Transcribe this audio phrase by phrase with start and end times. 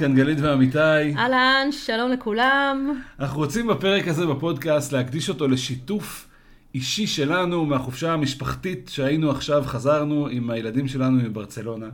[0.00, 1.14] כאן גלית ואמיתי.
[1.16, 3.02] אהלן, שלום לכולם.
[3.20, 6.28] אנחנו רוצים בפרק הזה בפודקאסט להקדיש אותו לשיתוף
[6.74, 11.86] אישי שלנו מהחופשה המשפחתית שהיינו עכשיו, חזרנו עם הילדים שלנו מברצלונה.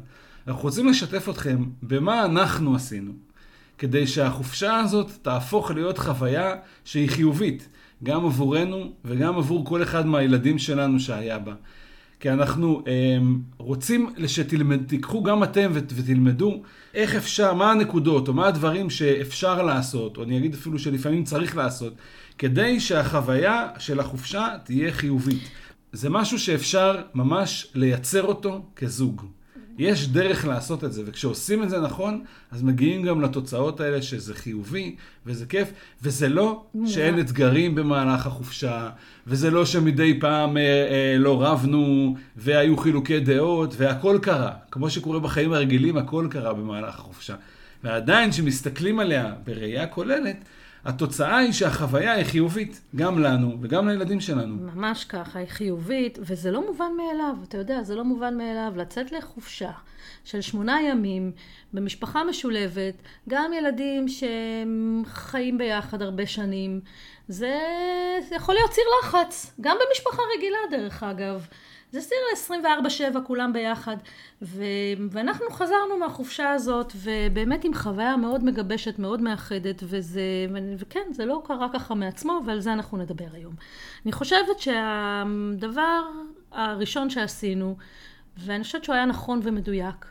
[0.48, 3.12] אנחנו רוצים לשתף אתכם במה אנחנו עשינו,
[3.78, 6.54] כדי שהחופשה הזאת תהפוך להיות חוויה
[6.84, 7.68] שהיא חיובית,
[8.02, 11.54] גם עבורנו וגם עבור כל אחד מהילדים שלנו שהיה בה.
[12.20, 13.18] כי אנחנו אה,
[13.58, 16.62] רוצים שתיקחו גם אתם ותלמדו
[16.94, 21.56] איך אפשר, מה הנקודות או מה הדברים שאפשר לעשות, או אני אגיד אפילו שלפעמים צריך
[21.56, 21.94] לעשות,
[22.38, 25.42] כדי שהחוויה של החופשה תהיה חיובית.
[25.92, 29.22] זה משהו שאפשר ממש לייצר אותו כזוג.
[29.78, 34.34] יש דרך לעשות את זה, וכשעושים את זה נכון, אז מגיעים גם לתוצאות האלה שזה
[34.34, 38.88] חיובי, וזה כיף, וזה לא שאין אתגרים במהלך החופשה,
[39.26, 44.52] וזה לא שמדי פעם אה, אה, לא רבנו, והיו חילוקי דעות, והכל קרה.
[44.70, 47.34] כמו שקורה בחיים הרגילים, הכל קרה במהלך החופשה.
[47.84, 50.36] ועדיין, כשמסתכלים עליה בראייה כוללת,
[50.86, 54.54] התוצאה היא שהחוויה היא חיובית, גם לנו וגם לילדים שלנו.
[54.74, 59.12] ממש ככה, היא חיובית, וזה לא מובן מאליו, אתה יודע, זה לא מובן מאליו לצאת
[59.12, 59.70] לחופשה
[60.24, 61.32] של שמונה ימים
[61.72, 62.94] במשפחה משולבת,
[63.28, 66.80] גם ילדים שחיים ביחד הרבה שנים,
[67.28, 67.58] זה
[68.36, 71.46] יכול להיות ציר לחץ, גם במשפחה רגילה דרך אגב.
[71.92, 73.96] זה סיר ל-24-7 כולם ביחד.
[74.42, 74.62] ו...
[75.10, 80.22] ואנחנו חזרנו מהחופשה הזאת, ובאמת עם חוויה מאוד מגבשת, מאוד מאחדת, וזה...
[80.78, 83.54] וכן, זה לא קרה ככה מעצמו, ועל זה אנחנו נדבר היום.
[84.04, 86.02] אני חושבת שהדבר
[86.52, 87.76] הראשון שעשינו,
[88.38, 90.06] ואני חושבת שהוא היה נכון ומדויק,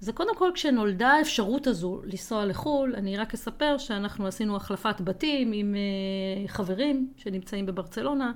[0.00, 5.52] זה קודם כל כשנולדה האפשרות הזו לנסוע לחו"ל, אני רק אספר שאנחנו עשינו החלפת בתים
[5.52, 8.32] עם אה, חברים שנמצאים בברצלונה.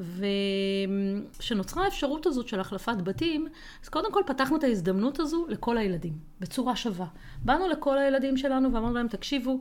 [0.00, 3.48] וכשנוצרה האפשרות הזאת של החלפת בתים,
[3.82, 7.06] אז קודם כל פתחנו את ההזדמנות הזו לכל הילדים, בצורה שווה.
[7.44, 9.58] באנו לכל הילדים שלנו ואמרנו להם, תקשיבו,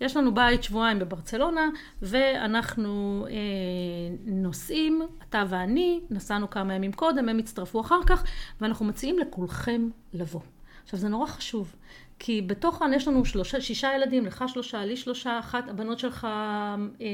[0.00, 1.68] יש לנו בית שבועיים בברצלונה,
[2.02, 3.34] ואנחנו אה,
[4.26, 8.24] נוסעים, אתה ואני, נסענו כמה ימים קודם, הם הצטרפו אחר כך,
[8.60, 10.40] ואנחנו מציעים לכולכם לבוא.
[10.84, 11.74] עכשיו, זה נורא חשוב,
[12.18, 16.24] כי בתוכן יש לנו שלושה, שישה ילדים, לך שלושה, לי שלושה, אחת, הבנות שלך
[17.00, 17.06] אה,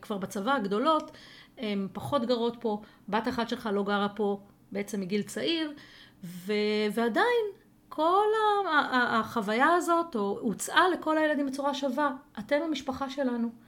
[0.00, 1.10] כבר בצבא, הגדולות,
[1.58, 4.40] הן פחות גרות פה, בת אחת שלך לא גרה פה
[4.72, 5.72] בעצם מגיל צעיר,
[6.24, 6.52] ו...
[6.92, 7.46] ועדיין
[7.88, 8.26] כל
[8.92, 12.10] החוויה הזאת הוצעה לכל הילדים בצורה שווה.
[12.38, 13.65] אתם המשפחה שלנו.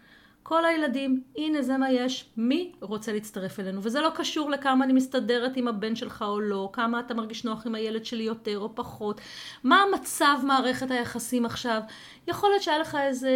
[0.48, 3.82] כל הילדים, הנה זה מה יש, מי רוצה להצטרף אלינו?
[3.82, 7.66] וזה לא קשור לכמה אני מסתדרת עם הבן שלך או לא, כמה אתה מרגיש נוח
[7.66, 9.20] עם הילד שלי יותר או פחות,
[9.64, 11.80] מה המצב מערכת היחסים עכשיו.
[12.28, 13.30] יכול להיות שהיה לך איזה,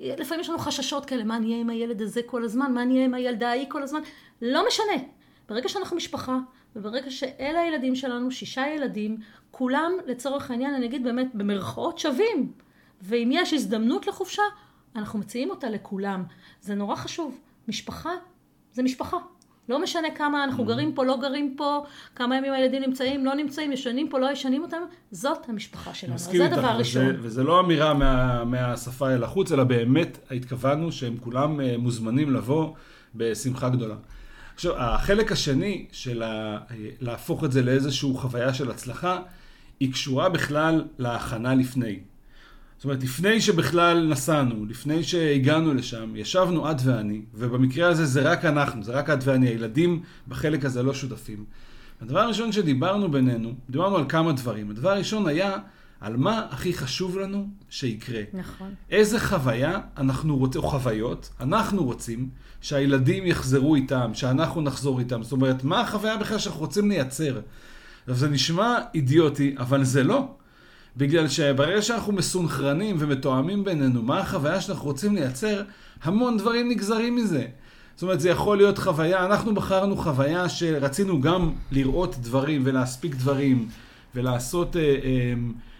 [0.00, 3.14] לפעמים יש לנו חששות כאלה, מה נהיה עם הילד הזה כל הזמן, מה נהיה עם
[3.14, 4.00] הילדה ההיא כל הזמן,
[4.42, 5.06] לא משנה.
[5.48, 6.38] ברגע שאנחנו משפחה,
[6.76, 9.16] וברגע שאלה הילדים שלנו, שישה ילדים,
[9.50, 12.52] כולם לצורך העניין, אני אגיד באמת, במרכאות שווים.
[13.02, 14.42] ואם יש הזדמנות לחופשה,
[14.96, 16.24] אנחנו מציעים אותה לכולם.
[16.60, 17.38] זה נורא חשוב.
[17.68, 18.10] משפחה
[18.74, 19.16] זה משפחה.
[19.68, 20.66] לא משנה כמה אנחנו mm-hmm.
[20.66, 21.84] גרים פה, לא גרים פה,
[22.14, 26.18] כמה ימים הילדים נמצאים, לא נמצאים, ישנים פה, לא ישנים אותם, זאת המשפחה שלנו.
[26.18, 27.06] זה הדבר הראשון.
[27.06, 32.34] וזה, וזה לא אמירה מה, מהשפה אל החוץ, אלא באמת התכוונו שהם כולם אה, מוזמנים
[32.34, 32.74] לבוא
[33.14, 33.94] בשמחה גדולה.
[34.54, 36.58] עכשיו, החלק השני של ה...
[37.00, 39.20] להפוך את זה לאיזושהי חוויה של הצלחה,
[39.80, 42.00] היא קשורה בכלל להכנה לפני.
[42.76, 48.44] זאת אומרת, לפני שבכלל נסענו, לפני שהגענו לשם, ישבנו את ואני, ובמקרה הזה זה רק
[48.44, 51.44] אנחנו, זה רק את ואני, הילדים בחלק הזה לא שותפים.
[52.00, 54.70] הדבר הראשון שדיברנו בינינו, דיברנו על כמה דברים.
[54.70, 55.58] הדבר הראשון היה
[56.00, 58.22] על מה הכי חשוב לנו שיקרה.
[58.32, 58.74] נכון.
[58.90, 62.28] איזה חוויה אנחנו רוצים, או חוויות, אנחנו רוצים
[62.60, 65.22] שהילדים יחזרו איתם, שאנחנו נחזור איתם.
[65.22, 67.40] זאת אומרת, מה החוויה בכלל שאנחנו רוצים לייצר?
[68.00, 70.34] עכשיו, זה נשמע אידיוטי, אבל זה לא.
[70.96, 75.62] בגלל שברגע שאנחנו מסונכרנים ומתואמים בינינו מה החוויה שאנחנו רוצים לייצר,
[76.02, 77.46] המון דברים נגזרים מזה.
[77.94, 83.68] זאת אומרת, זה יכול להיות חוויה, אנחנו בחרנו חוויה שרצינו גם לראות דברים ולהספיק דברים
[84.14, 85.34] ולעשות אה, אה,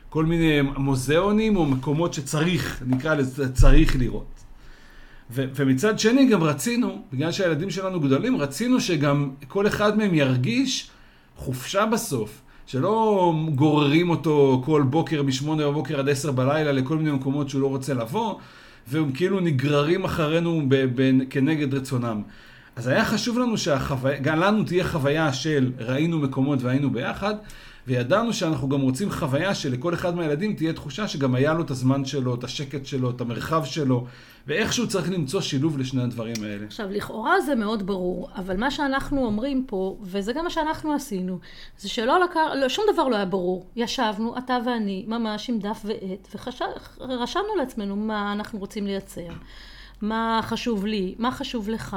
[0.08, 4.34] כל מיני מוזיאונים או מקומות שצריך, נקרא לזה, צריך לראות.
[5.30, 10.90] ו- ומצד שני גם רצינו, בגלל שהילדים שלנו גדולים, רצינו שגם כל אחד מהם ירגיש
[11.36, 12.43] חופשה בסוף.
[12.66, 17.66] שלא גוררים אותו כל בוקר מ-8 בבוקר עד 10 בלילה לכל מיני מקומות שהוא לא
[17.66, 18.34] רוצה לבוא,
[18.88, 22.22] והם כאילו נגררים אחרינו ב- ב- כנגד רצונם.
[22.76, 27.34] אז היה חשוב לנו שהחוויה, גם לנו תהיה חוויה של ראינו מקומות והיינו ביחד,
[27.86, 32.04] וידענו שאנחנו גם רוצים חוויה שלכל אחד מהילדים תהיה תחושה שגם היה לו את הזמן
[32.04, 34.06] שלו, את השקט שלו, את המרחב שלו,
[34.46, 36.66] ואיכשהו צריך למצוא שילוב לשני הדברים האלה.
[36.66, 41.38] עכשיו, לכאורה זה מאוד ברור, אבל מה שאנחנו אומרים פה, וזה גם מה שאנחנו עשינו,
[41.78, 42.54] זה שלא לקר...
[42.54, 43.66] לא, שום דבר לא היה ברור.
[43.76, 46.34] ישבנו, אתה ואני, ממש עם דף ועט,
[47.00, 47.58] ורשמנו חש...
[47.58, 49.28] לעצמנו מה אנחנו רוצים לייצר,
[50.02, 51.96] מה חשוב לי, מה חשוב לך,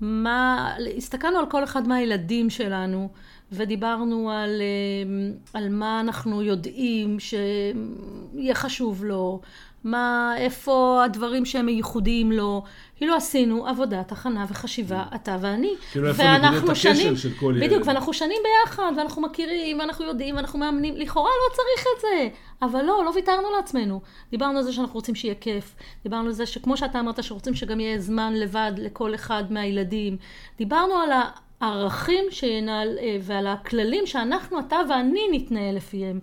[0.00, 0.70] מה...
[0.96, 3.08] הסתכלנו על כל אחד מהילדים שלנו.
[3.52, 9.40] ודיברנו על, אה, על מה אנחנו יודעים שיהיה חשוב לו,
[9.86, 12.62] מה, איפה הדברים שהם ייחודיים לו.
[12.96, 15.74] כאילו עשינו עבודת הכנה וחשיבה, אתה ואני.
[15.92, 17.66] כאילו איפה נקודת הקשר של כל ילד.
[17.66, 20.96] בדיוק, ואנחנו שנים ביחד, ואנחנו מכירים, ואנחנו יודעים, ואנחנו מאמנים.
[20.96, 22.28] לכאורה לא צריך את זה.
[22.62, 24.00] אבל לא, לא ויתרנו לעצמנו.
[24.30, 25.74] דיברנו על זה שאנחנו רוצים שיהיה כיף.
[26.02, 30.16] דיברנו על זה שכמו שאתה אמרת, שרוצים שגם יהיה זמן לבד לכל אחד מהילדים.
[30.58, 31.30] דיברנו על ה...
[31.60, 36.20] הערכים שינהל, אה, ועל הכללים שאנחנו, אתה ואני נתנהל לפיהם.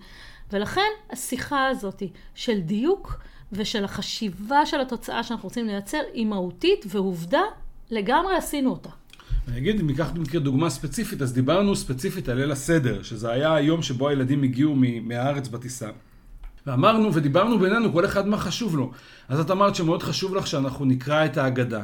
[0.52, 2.04] ולכן השיחה הזאת
[2.36, 3.20] של דיוק
[3.52, 7.42] ושל החשיבה של התוצאה שאנחנו רוצים לייצר היא מהותית ועובדה,
[7.92, 8.90] לגמרי עשינו אותה.
[9.48, 13.56] אני אגיד, אם ניקח במקרה דוגמה ספציפית, אז דיברנו ספציפית על ליל הסדר, שזה היה
[13.56, 15.90] היום שבו הילדים הגיעו מהארץ בטיסה.
[16.68, 18.92] ואמרנו ודיברנו בינינו, כל אחד מה חשוב לו.
[19.30, 21.84] אז את אמרת שמאוד חשוב לך שאנחנו נקרא את ההגדה.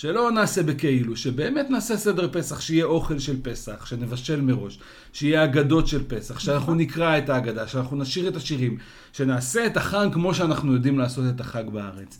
[0.00, 4.78] שלא נעשה בכאילו, שבאמת נעשה סדר פסח, שיהיה אוכל של פסח, שנבשל מראש,
[5.12, 8.78] שיהיה אגדות של פסח, שאנחנו נקרא את ההגדה, שאנחנו נשיר את השירים,
[9.12, 12.18] שנעשה את החג כמו שאנחנו יודעים לעשות את החג בארץ.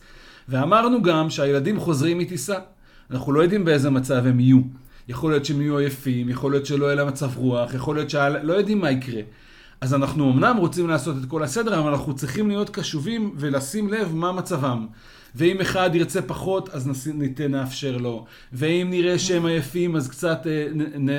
[0.49, 2.59] ואמרנו גם שהילדים חוזרים מטיסה,
[3.11, 4.61] אנחנו לא יודעים באיזה מצב הם יהיו.
[5.09, 8.53] יכול להיות שהם יהיו עייפים, יכול להיות שלא יהיה להם מצב רוח, יכול להיות שלא
[8.53, 9.23] יודעים מה יקרה.
[9.81, 14.15] אז אנחנו אמנם רוצים לעשות את כל הסדר, אבל אנחנו צריכים להיות קשובים ולשים לב
[14.15, 14.87] מה מצבם.
[15.35, 18.25] ואם אחד ירצה פחות, אז ניתן, נאפשר לו.
[18.53, 20.67] ואם נראה שהם עייפים, אז קצת אה,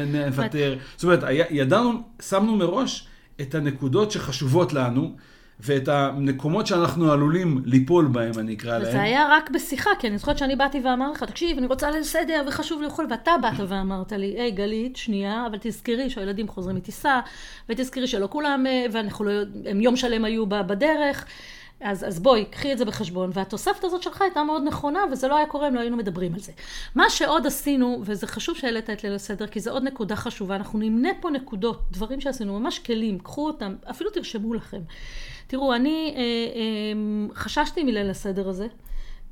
[0.05, 0.77] נוותר.
[0.95, 3.07] זאת אומרת, ידענו, שמנו מראש
[3.41, 5.15] את הנקודות שחשובות לנו.
[5.59, 8.87] ואת המקומות שאנחנו עלולים ליפול בהם, אני אקרא להם.
[8.87, 12.43] וזה היה רק בשיחה, כי אני זוכרת שאני באתי ואמרתי לך, תקשיב, אני רוצה לסדר
[12.47, 17.19] וחשוב לאכול, ואתה באת ואמרת לי, היי גלית, שנייה, אבל תזכרי שהילדים חוזרים מטיסה,
[17.69, 19.31] ותזכרי שלא כולם, אה, ואנחנו לא,
[19.65, 21.25] הם יום שלם היו בדרך.
[21.81, 23.29] אז, אז בואי, קחי את זה בחשבון.
[23.33, 26.39] והתוספת הזאת שלך הייתה מאוד נכונה, וזה לא היה קורה אם לא היינו מדברים על
[26.39, 26.51] זה.
[26.95, 30.79] מה שעוד עשינו, וזה חשוב שהעלית את ליל הסדר, כי זו עוד נקודה חשובה, אנחנו
[30.79, 34.81] נמנה פה נקודות, דברים שעשינו, ממש כלים, קחו אותם, אפילו תרשמו לכם.
[35.47, 38.67] תראו, אני אה, אה, חששתי מליל הסדר הזה.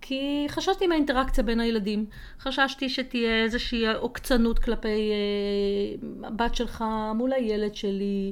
[0.01, 2.05] כי חששתי מהאינטראקציה בין הילדים.
[2.39, 6.83] חששתי שתהיה איזושהי עוקצנות כלפי אה, הבת שלך
[7.15, 8.31] מול הילד שלי.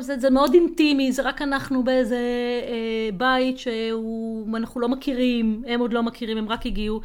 [0.00, 2.16] זה, זה מאוד אינטימי, זה רק אנחנו באיזה
[2.68, 7.00] אה, בית שאנחנו לא מכירים, הם עוד לא מכירים, הם רק הגיעו.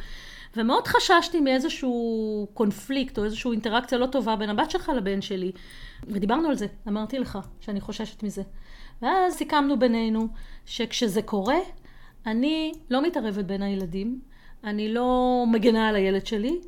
[0.56, 5.52] ומאוד חששתי מאיזשהו קונפליקט או איזושהי אינטראקציה לא טובה בין הבת שלך לבן שלי.
[6.02, 8.42] ודיברנו על זה, אמרתי לך שאני חוששת מזה.
[9.02, 10.28] ואז סיכמנו בינינו
[10.66, 11.58] שכשזה קורה,
[12.26, 14.20] אני לא מתערבת בין הילדים,
[14.64, 16.60] אני לא מגנה על הילד שלי,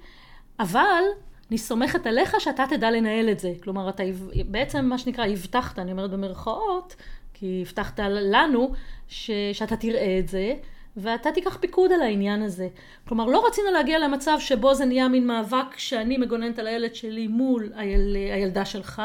[0.61, 1.03] אבל
[1.51, 3.53] אני סומכת עליך שאתה תדע לנהל את זה.
[3.63, 4.03] כלומר, אתה
[4.47, 6.97] בעצם, מה שנקרא, הבטחת, אני אומרת במרכאות,
[7.35, 8.73] כי הבטחת לנו
[9.09, 10.55] ש, שאתה תראה את זה,
[10.97, 12.69] ואתה תיקח פיקוד על העניין הזה.
[13.09, 17.27] כלומר, לא רצינו להגיע למצב שבו זה נהיה מין מאבק שאני מגוננת על הילד שלי
[17.27, 19.03] מול היל, הילדה שלך.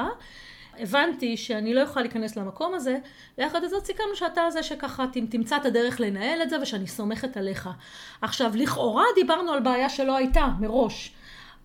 [0.79, 2.97] הבנתי שאני לא יכולה להיכנס למקום הזה,
[3.37, 7.37] ויחד עם זאת סיכמנו שאתה זה שככה תמצא את הדרך לנהל את זה ושאני סומכת
[7.37, 7.69] עליך.
[8.21, 11.13] עכשיו, לכאורה דיברנו על בעיה שלא הייתה מראש.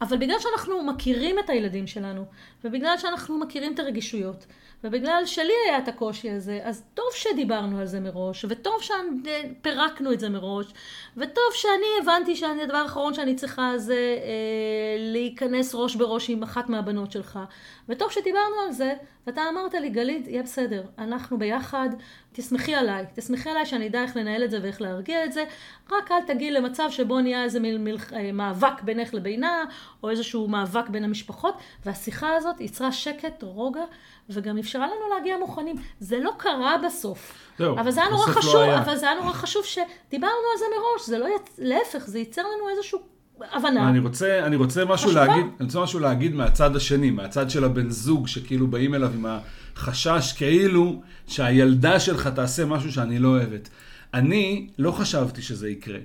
[0.01, 2.25] אבל בגלל שאנחנו מכירים את הילדים שלנו,
[2.65, 4.47] ובגלל שאנחנו מכירים את הרגישויות,
[4.85, 10.21] ובגלל שלי היה את הקושי הזה, אז טוב שדיברנו על זה מראש, וטוב שפירקנו את
[10.21, 10.67] זה מראש,
[11.17, 17.13] וטוב שאני הבנתי שהדבר האחרון שאני צריכה זה אה, להיכנס ראש בראש עם אחת מהבנות
[17.13, 17.39] שלך.
[17.89, 18.95] וטוב שדיברנו על זה,
[19.27, 21.89] ואתה אמרת לי, גלית, יהיה בסדר, אנחנו ביחד,
[22.33, 25.45] תסמכי עליי, תסמכי עליי שאני אדע איך לנהל את זה ואיך להרגיע את זה,
[25.93, 29.65] רק אל תגיעי למצב שבו נהיה איזה מל, מל, אה, מאבק בינך לבינה,
[30.03, 31.55] או איזשהו מאבק בין המשפחות,
[31.87, 33.85] והשיחה הזאת יצרה שקט, רוגע,
[34.31, 35.77] וגם אפשרה לנו להגיע מוכנים.
[36.01, 37.33] זה לא קרה בסוף.
[37.59, 40.59] זהו, אבל זה היה נורא לא חשוב, לא אבל זה היה נורא חשוב שדיברנו על
[40.59, 41.55] זה מראש, זה לא, יצ...
[41.59, 42.99] להפך, זה ייצר לנו איזשהו
[43.53, 43.89] הבנה.
[43.89, 47.91] אני רוצה, אני רוצה משהו להגיד, אני רוצה משהו להגיד מהצד השני, מהצד של הבן
[47.91, 49.27] זוג, שכאילו באים אליו עם
[49.77, 53.69] החשש כאילו שהילדה שלך תעשה משהו שאני לא אוהבת.
[54.15, 55.99] אני לא חשבתי שזה יקרה.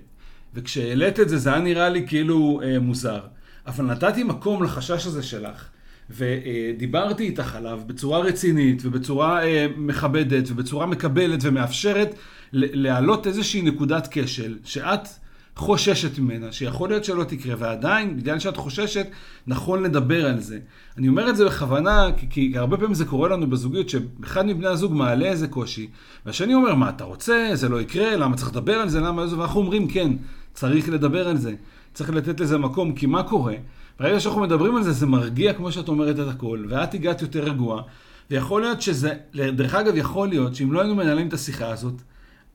[0.53, 3.21] וכשהעלית את זה, זה היה נראה לי כאילו אה, מוזר.
[3.67, 5.69] אבל נתתי מקום לחשש הזה שלך.
[6.09, 12.15] ודיברתי איתך עליו בצורה רצינית ובצורה אה, מכבדת ובצורה מקבלת ומאפשרת
[12.53, 15.07] להעלות איזושהי נקודת כשל, שאת
[15.55, 19.07] חוששת ממנה, שיכול להיות שלא תקרה, ועדיין, בגלל שאת חוששת,
[19.47, 20.59] נכון לדבר על זה.
[20.97, 24.67] אני אומר את זה בכוונה, כי, כי הרבה פעמים זה קורה לנו בזוגיות, שאחד מבני
[24.67, 25.87] הזוג מעלה איזה קושי,
[26.25, 29.27] והשני אומר, מה אתה רוצה, זה לא יקרה, למה צריך לדבר על זה, למה?
[29.27, 30.11] זה, ואנחנו אומרים, כן,
[30.53, 31.53] צריך לדבר על זה,
[31.93, 33.55] צריך לתת לזה מקום, כי מה קורה?
[33.99, 37.43] ברגע שאנחנו מדברים על זה, זה מרגיע, כמו שאת אומרת, את הכל, ואת הגעת יותר
[37.43, 37.83] רגועה,
[38.31, 42.01] ויכול להיות שזה, דרך אגב, יכול להיות שאם לא היינו מנהלים את השיחה הזאת,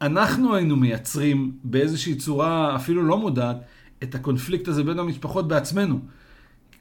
[0.00, 3.56] אנחנו היינו מייצרים באיזושהי צורה אפילו לא מודעת
[4.02, 6.00] את הקונפליקט הזה בין המשפחות בעצמנו.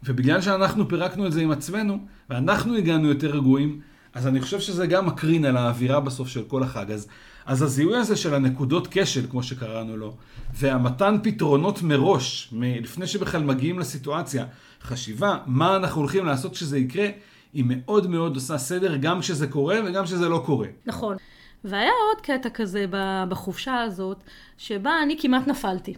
[0.04, 2.00] ובגלל שאנחנו פירקנו את זה עם עצמנו,
[2.30, 3.82] ואנחנו הגענו יותר רגועים,
[4.14, 6.92] אז אני חושב שזה גם מקרין על האווירה בסוף של כל החג.
[6.92, 7.08] אז,
[7.48, 10.16] אז הזיהוי הזה של הנקודות כשל, כמו שקראנו לו,
[10.54, 14.46] והמתן פתרונות מראש, לפני שבכלל מגיעים לסיטואציה,
[14.82, 17.08] חשיבה, מה אנחנו הולכים לעשות כשזה יקרה,
[17.54, 20.68] היא מאוד מאוד עושה סדר גם כשזה קורה וגם כשזה לא קורה.
[20.86, 21.16] נכון.
[21.64, 22.86] והיה עוד קטע כזה
[23.30, 24.18] בחופשה הזאת,
[24.58, 25.94] שבה אני כמעט נפלתי.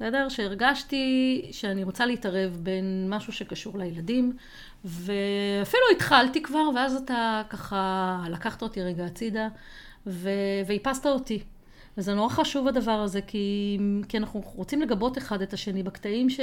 [0.00, 0.28] בסדר?
[0.28, 4.32] שהרגשתי שאני רוצה להתערב בין משהו שקשור לילדים,
[4.84, 9.48] ואפילו התחלתי כבר, ואז אתה ככה לקחת אותי רגע הצידה,
[10.06, 11.42] ואיפסת אותי.
[11.98, 13.78] וזה נורא חשוב הדבר הזה, כי,
[14.08, 16.40] כי אנחנו רוצים לגבות אחד את השני בקטעים ש...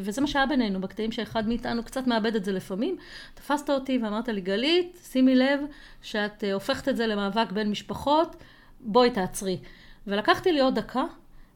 [0.00, 2.96] וזה מה שהיה בינינו, בקטעים שאחד מאיתנו קצת מאבד את זה לפעמים.
[3.34, 5.60] תפסת אותי ואמרת לי, גלית, שימי לב
[6.02, 8.36] שאת אה, הופכת את זה למאבק בין משפחות,
[8.80, 9.58] בואי תעצרי.
[10.06, 11.04] ולקחתי לי עוד דקה,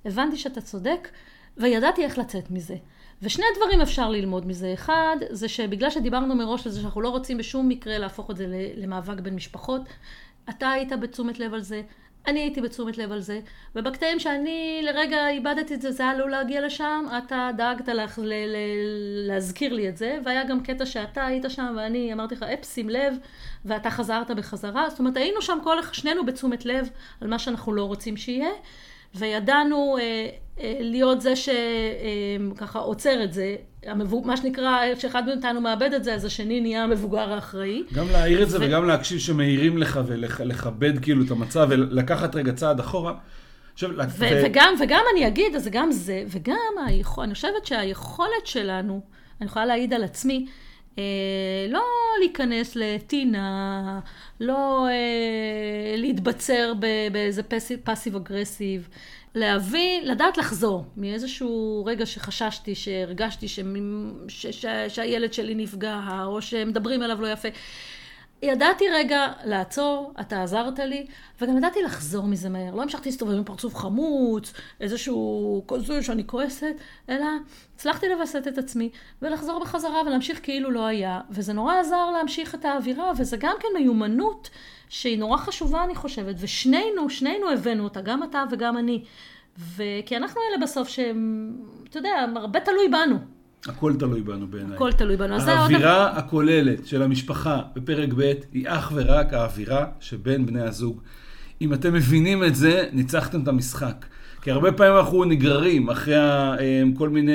[0.05, 1.09] הבנתי שאתה צודק,
[1.57, 2.77] וידעתי איך לצאת מזה.
[3.23, 4.75] ושני דברים אפשר ללמוד מזה.
[4.75, 8.47] אחד, זה שבגלל שדיברנו מראש על זה שאנחנו לא רוצים בשום מקרה להפוך את זה
[8.77, 9.83] למאבק בין משפחות,
[10.51, 11.83] אתה היית בתשומת לב על זה,
[12.27, 13.41] אני הייתי בתשומת לב על זה,
[13.75, 19.27] ובקטעים שאני לרגע איבדתי את זה, זה עלול להגיע לשם, אתה דאגת לך ל- ל-
[19.27, 22.89] להזכיר לי את זה, והיה גם קטע שאתה היית שם ואני אמרתי לך, אפ, שים
[22.89, 23.15] לב,
[23.65, 26.91] ואתה חזרת בחזרה, זאת אומרת היינו שם כל, שנינו בתשומת לב
[27.21, 28.51] על מה שאנחנו לא רוצים שיהיה,
[29.15, 30.29] וידענו אה,
[30.61, 34.27] אה, להיות זה שככה אה, עוצר את זה, המבוג...
[34.27, 37.83] מה שנקרא, כשאחד מאיתנו מאבד את זה, אז השני נהיה המבוגר האחראי.
[37.95, 38.61] גם להעיר את זה ו...
[38.63, 43.15] וגם להקשיב שמעירים לך ולכבד כאילו את המצב ולקחת רגע צעד אחורה.
[43.73, 44.43] עכשיו, ו- ו...
[44.45, 49.01] וגם, וגם אני אגיד, אז גם זה, וגם היכול, אני חושבת שהיכולת שלנו,
[49.41, 50.47] אני יכולה להעיד על עצמי,
[51.69, 51.83] לא
[52.21, 54.01] להיכנס לטינה,
[54.41, 56.73] לא אה, להתבצר
[57.13, 57.43] באיזה
[57.85, 58.89] פאסיב אגרסיב,
[59.35, 63.61] להבין, לדעת לחזור מאיזשהו רגע שחששתי, שהרגשתי ש...
[64.29, 64.47] ש...
[64.47, 64.67] ש...
[64.89, 67.49] שהילד שלי נפגע, או שמדברים עליו לא יפה.
[68.43, 71.07] ידעתי רגע לעצור, אתה עזרת לי,
[71.41, 72.75] וגם ידעתי לחזור מזה מהר.
[72.75, 76.75] לא המשכתי להסתובב עם פרצוף חמוץ, איזשהו כזה שאני כועסת,
[77.09, 77.27] אלא
[77.75, 78.91] הצלחתי לווסת את עצמי
[79.23, 81.21] ולחזור בחזרה ולהמשיך כאילו לא היה.
[81.31, 84.51] וזה נורא עזר להמשיך את האווירה, וזה גם כן מיומנות
[84.89, 89.05] שהיא נורא חשובה, אני חושבת, ושנינו, שנינו הבאנו אותה, גם אתה וגם אני.
[89.77, 91.53] וכי אנחנו אלה בסוף שהם,
[91.91, 93.38] אתה יודע, הרבה תלוי בנו.
[93.67, 94.75] הכל תלוי בנו בעיניי.
[94.75, 95.35] הכל תלוי בנו.
[95.35, 96.19] האווירה עוד...
[96.19, 101.01] הכוללת של המשפחה בפרק ב' היא אך ורק האווירה שבין בני הזוג.
[101.61, 104.07] אם אתם מבינים את זה, ניצחתם את המשחק.
[104.43, 107.33] כי הרבה פעמים אנחנו נגררים אחרי אה, כל מיני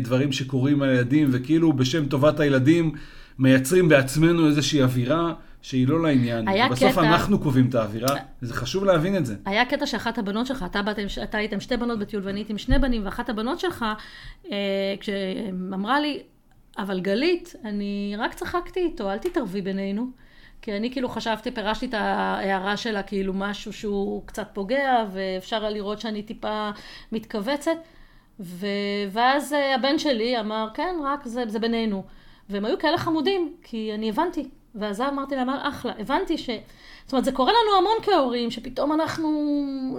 [0.00, 2.92] דברים שקורים על הילדים, וכאילו בשם טובת הילדים
[3.38, 5.32] מייצרים בעצמנו איזושהי אווירה
[5.64, 6.44] שהיא לא לעניין.
[6.70, 7.00] בסוף קטע...
[7.00, 9.36] אנחנו קובעים את האווירה, וזה חשוב להבין את זה.
[9.44, 12.52] היה קטע שאחת הבנות שלך, אתה, באת, אתה היית עם שתי בנות בטיול ואני הייתי
[12.52, 13.84] עם שני בנים, ואחת הבנות שלך,
[14.52, 16.22] אה, כשאמרה לי,
[16.78, 20.06] אבל גלית, אני רק צחקתי איתו, אל תתערבי בינינו.
[20.62, 25.70] כי אני כאילו חשבתי, פירשתי את ההערה שלה כאילו משהו שהוא קצת פוגע, ואפשר היה
[25.70, 26.70] לראות שאני טיפה
[27.12, 27.76] מתכווצת.
[28.40, 28.66] ו...
[29.10, 32.04] ואז אה, הבן שלי אמר, כן, רק זה, זה בינינו.
[32.48, 34.48] והם היו כאלה חמודים, כי אני הבנתי.
[34.74, 36.50] ואז אמרתי להם, אחלה, הבנתי ש...
[37.04, 39.28] זאת אומרת, זה קורה לנו המון כהורים, שפתאום אנחנו,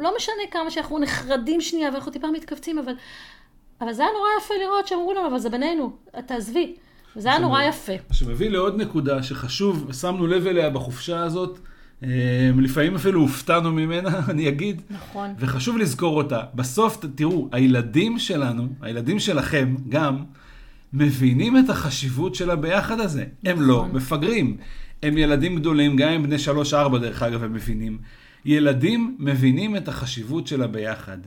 [0.01, 2.93] לא משנה כמה שאנחנו נחרדים שנייה ואנחנו טיפה מתכווצים, אבל,
[3.81, 5.91] אבל זה היה נורא יפה לראות שאמרו לנו, אבל זה בינינו,
[6.25, 6.75] תעזבי.
[7.15, 7.93] וזה היה נורא יפה.
[8.11, 11.59] שמביא לעוד נקודה שחשוב, שמנו לב אליה בחופשה הזאת,
[12.03, 12.09] אה,
[12.57, 14.81] לפעמים אפילו הופתענו ממנה, אני אגיד.
[14.89, 15.33] נכון.
[15.39, 16.41] וחשוב לזכור אותה.
[16.55, 20.23] בסוף, תראו, הילדים שלנו, הילדים שלכם גם,
[20.95, 23.25] מבינים את החשיבות של הביחד הזה.
[23.45, 23.91] הם לא נכון.
[23.95, 24.57] מפגרים.
[25.03, 27.97] הם ילדים גדולים, גם אם בני שלוש-ארבע דרך אגב הם מבינים.
[28.45, 31.17] ילדים מבינים את החשיבות של הביחד.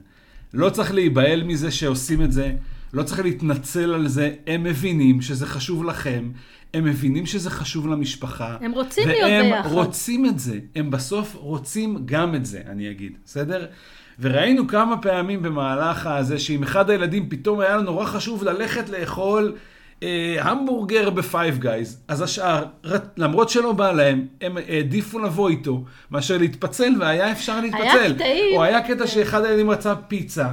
[0.55, 2.53] לא צריך להיבהל מזה שעושים את זה,
[2.93, 6.31] לא צריך להתנצל על זה, הם מבינים שזה חשוב לכם,
[6.75, 8.57] הם מבינים שזה חשוב למשפחה.
[8.61, 9.67] הם רוצים להיות ביחד.
[9.67, 13.67] והם רוצים את זה, הם בסוף רוצים גם את זה, אני אגיד, בסדר?
[14.21, 19.53] וראינו כמה פעמים במהלך הזה, שאם אחד הילדים פתאום היה לו נורא חשוב ללכת לאכול
[20.03, 22.65] אה, המבורגר בפייב גייז, אז השאר,
[23.17, 27.83] למרות שלא בא להם, הם העדיפו לבוא איתו, מאשר להתפצל, והיה אפשר להתפצל.
[27.83, 28.57] היה קטעים.
[28.57, 30.49] או היה קטע שאחד הילדים רצה פיצה.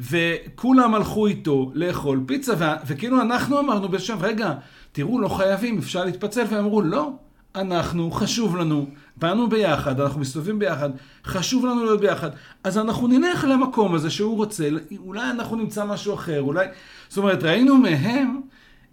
[0.00, 2.64] וכולם הלכו איתו לאכול פיצה, ו...
[2.86, 4.52] וכאילו אנחנו אמרנו בשם, רגע,
[4.92, 7.10] תראו, לא חייבים, אפשר להתפצל, והם אמרו, לא,
[7.54, 10.90] אנחנו, חשוב לנו, באנו ביחד, אנחנו מסתובבים ביחד,
[11.24, 12.30] חשוב לנו להיות ביחד,
[12.64, 14.68] אז אנחנו נלך למקום הזה שהוא רוצה,
[14.98, 16.66] אולי אנחנו נמצא משהו אחר, אולי...
[17.08, 18.40] זאת אומרת, ראינו מהם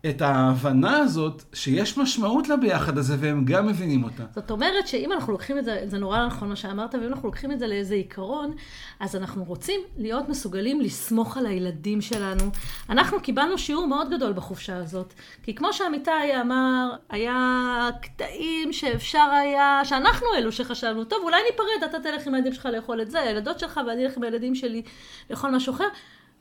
[0.10, 4.24] את ההבנה הזאת שיש משמעות לביחד הזה, והם גם מבינים אותה.
[4.36, 7.52] זאת אומרת שאם אנחנו לוקחים את זה, זה נורא נכון מה שאמרת, ואם אנחנו לוקחים
[7.52, 8.54] את זה לאיזה עיקרון,
[9.00, 12.44] אז אנחנו רוצים להיות מסוגלים לסמוך על הילדים שלנו.
[12.90, 19.82] אנחנו קיבלנו שיעור מאוד גדול בחופשה הזאת, כי כמו שעמיתי אמר, היה קטעים שאפשר היה,
[19.84, 23.60] שאנחנו אלו שחשבנו, טוב, אולי ניפרד, אתה תלך עם הילדים שלך לאכול את זה, הילדות
[23.60, 24.82] שלך ואני אלך עם הילדים שלי
[25.30, 25.88] לאכול משהו אחר.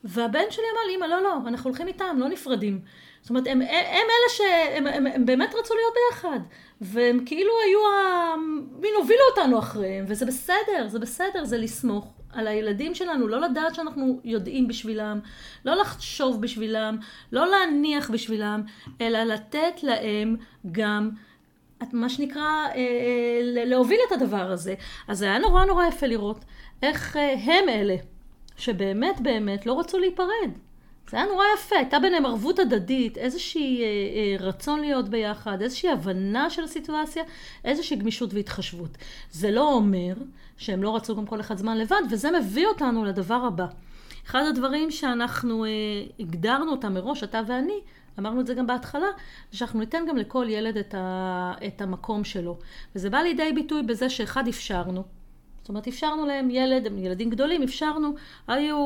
[0.05, 2.81] והבן שלי אמר לי, אמא, לא, לא, אנחנו הולכים איתם, לא נפרדים.
[3.21, 6.41] זאת אומרת, הם, הם, הם אלה שהם הם, הם באמת רצו להיות ביחד,
[6.81, 8.35] והם כאילו היו, ה...
[8.81, 13.75] מין הובילו אותנו אחריהם, וזה בסדר, זה בסדר, זה לסמוך על הילדים שלנו, לא לדעת
[13.75, 15.21] שאנחנו יודעים בשבילם,
[15.65, 16.99] לא לחשוב בשבילם,
[17.33, 18.63] לא להניח בשבילם,
[19.01, 20.37] אלא לתת להם
[20.73, 21.11] גם
[21.93, 24.75] מה שנקרא, אה, אה, להוביל את הדבר הזה.
[25.09, 26.45] אז זה היה נורא נורא יפה לראות
[26.83, 27.97] איך אה, הם אלה
[28.57, 30.51] שבאמת באמת לא רצו להיפרד.
[31.11, 35.91] זה היה נורא יפה, הייתה ביניהם ערבות הדדית, איזושהי אה, אה, רצון להיות ביחד, איזושהי
[35.91, 37.23] הבנה של הסיטואציה,
[37.65, 38.99] איזושהי גמישות והתחשבות.
[39.31, 40.15] זה לא אומר
[40.57, 43.67] שהם לא רצו גם כל אחד זמן לבד, וזה מביא אותנו לדבר הבא.
[44.27, 45.71] אחד הדברים שאנחנו אה,
[46.21, 47.81] הגדרנו אותם מראש, אתה ואני,
[48.19, 49.09] אמרנו את זה גם בהתחלה,
[49.53, 52.59] זה שאנחנו ניתן גם לכל ילד את, ה, את המקום שלו.
[52.95, 55.05] וזה בא לידי ביטוי בזה שאחד אפשרנו,
[55.61, 58.15] זאת אומרת, אפשרנו להם ילד, הם ילדים גדולים, אפשרנו.
[58.49, 58.77] היו,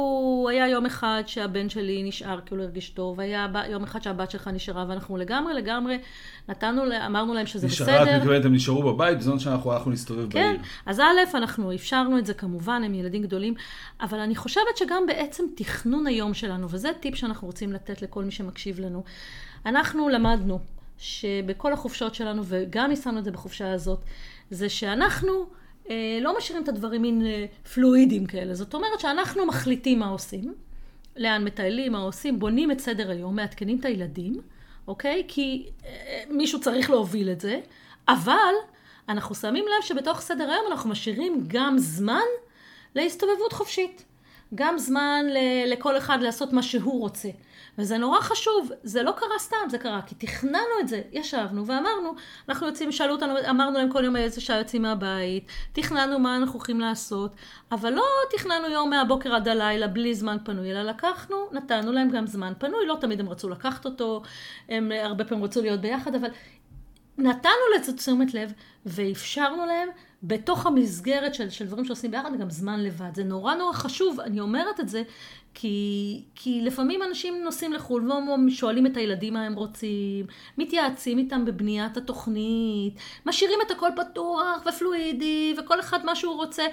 [0.48, 4.30] היה יום אחד שהבן שלי נשאר כי הוא לא הרגיש טוב, היה יום אחד שהבת
[4.30, 5.98] שלך נשארה, ואנחנו לגמרי, לגמרי
[6.48, 8.02] נתנו, אמרנו להם שזה נשארה, בסדר.
[8.02, 10.56] נשארה, את מתכוונת, הם נשארו בבית, בזמן שאנחנו הלכנו להסתובב כן, בעיר.
[10.56, 13.54] כן, אז א', אנחנו אפשרנו את זה כמובן, הם ילדים גדולים,
[14.00, 18.30] אבל אני חושבת שגם בעצם תכנון היום שלנו, וזה טיפ שאנחנו רוצים לתת לכל מי
[18.30, 19.04] שמקשיב לנו,
[19.66, 20.58] אנחנו למדנו
[20.98, 24.00] שבכל החופשות שלנו, וגם יישמנו את זה בחופשה הזאת,
[24.50, 25.46] זה שאנחנו...
[25.90, 28.54] אה, לא משאירים את הדברים מין אה, פלואידים כאלה.
[28.54, 30.54] זאת אומרת שאנחנו מחליטים מה עושים,
[31.16, 34.40] לאן מטיילים, מה עושים, בונים את סדר היום, מעדכנים את הילדים,
[34.88, 35.24] אוקיי?
[35.28, 37.60] כי אה, מישהו צריך להוביל את זה,
[38.08, 38.54] אבל
[39.08, 42.26] אנחנו שמים לב שבתוך סדר היום אנחנו משאירים גם זמן
[42.94, 44.04] להסתובבות חופשית.
[44.54, 45.26] גם זמן
[45.66, 47.28] לכל אחד לעשות מה שהוא רוצה.
[47.78, 52.14] וזה נורא חשוב, זה לא קרה סתם, זה קרה כי תכננו את זה, ישבנו ואמרנו,
[52.48, 56.54] אנחנו יוצאים, שאלו אותנו, אמרנו להם כל יום איזה שעה יוצאים מהבית, תכננו מה אנחנו
[56.54, 57.34] הולכים לעשות,
[57.72, 62.26] אבל לא תכננו יום מהבוקר עד הלילה בלי זמן פנוי, אלא לקחנו, נתנו להם גם
[62.26, 64.22] זמן פנוי, לא תמיד הם רצו לקחת אותו,
[64.68, 66.28] הם הרבה פעמים רצו להיות ביחד, אבל
[67.18, 68.52] נתנו לזה תשומת לב
[68.86, 69.88] ואפשרנו להם
[70.22, 73.14] בתוך המסגרת של, של דברים שעושים ביחד גם זמן לבד.
[73.14, 75.02] זה נורא נורא חשוב, אני אומרת את זה,
[75.54, 78.10] כי, כי לפעמים אנשים נוסעים לחו"ל
[78.46, 80.26] ושואלים את הילדים מה הם רוצים,
[80.58, 82.94] מתייעצים איתם בבניית התוכנית,
[83.26, 86.64] משאירים את הכל פתוח ופלואידי וכל אחד מה שהוא רוצה.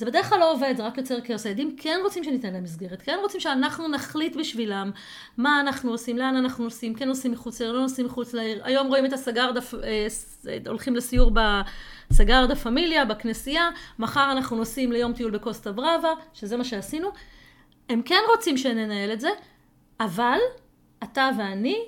[0.00, 1.46] זה בדרך כלל לא עובד, זה רק יוצר כאוס.
[1.46, 4.90] הילדים כן רוצים שניתן להם מסגרת, כן רוצים שאנחנו נחליט בשבילם
[5.36, 8.60] מה אנחנו עושים, לאן אנחנו נוסעים, כן נוסעים מחוץ לעיר, לא נוסעים מחוץ לעיר.
[8.64, 10.06] היום רואים את הסגרדה, אה,
[10.66, 11.30] הולכים לסיור
[12.10, 17.08] בסגרדה פמיליה, בכנסייה, מחר אנחנו נוסעים ליום טיול בקוסטה בראבה, שזה מה שעשינו.
[17.88, 19.30] הם כן רוצים שננהל את זה,
[20.00, 20.38] אבל
[21.04, 21.78] אתה ואני,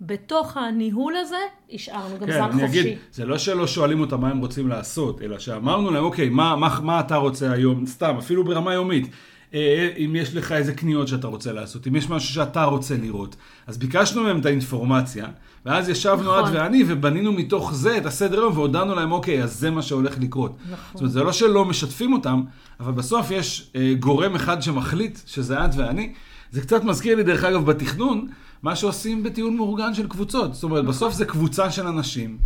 [0.00, 1.36] בתוך הניהול הזה,
[1.72, 2.80] השארנו גם כן, זמן חופשי.
[2.80, 6.56] אגיד, זה לא שלא שואלים אותם מה הם רוצים לעשות, אלא שאמרנו להם, אוקיי, מה,
[6.56, 9.10] מה, מה אתה רוצה היום, סתם, אפילו ברמה יומית.
[9.54, 13.36] אה, אם יש לך איזה קניות שאתה רוצה לעשות, אם יש משהו שאתה רוצה לראות.
[13.66, 15.26] אז ביקשנו מהם את האינפורמציה,
[15.66, 16.44] ואז ישבנו נכון.
[16.44, 20.18] את ואני ובנינו מתוך זה את הסדר יום והודענו להם, אוקיי, אז זה מה שהולך
[20.20, 20.56] לקרות.
[20.62, 20.76] נכון.
[20.92, 22.42] זאת אומרת, זה לא שלא משתפים אותם,
[22.80, 26.12] אבל בסוף יש אה, גורם אחד שמחליט, שזה את ואני.
[26.50, 28.26] זה קצת מזכיר לי, דרך אגב, בתכנון,
[28.64, 30.54] מה שעושים בטיול מאורגן של קבוצות.
[30.54, 32.38] זאת אומרת, בסוף זה קבוצה של אנשים,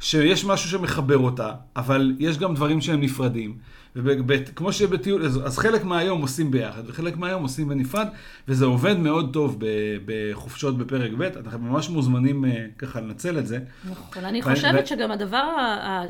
[0.00, 3.58] שיש משהו שמחבר אותה, אבל יש גם דברים שהם נפרדים.
[3.96, 8.06] וכמו שבטיול, אז חלק מהיום עושים ביחד, וחלק מהיום עושים בנפרד,
[8.48, 9.58] וזה עובד מאוד טוב
[10.06, 13.58] בחופשות בפרק ב', אתם ממש מוזמנים אה, ככה לנצל את זה.
[13.90, 15.44] נכון, אני חושבת שגם הדבר